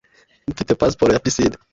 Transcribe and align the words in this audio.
Mfite 0.51 0.73
pasiporo 0.81 1.09
ya 1.13 1.23
pisine. 1.25 1.55